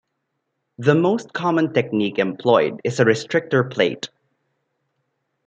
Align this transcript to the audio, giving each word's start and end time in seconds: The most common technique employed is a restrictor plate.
The 0.79 0.95
most 0.95 1.31
common 1.33 1.73
technique 1.75 2.17
employed 2.17 2.81
is 2.83 2.99
a 2.99 3.05
restrictor 3.05 3.71
plate. 3.71 4.09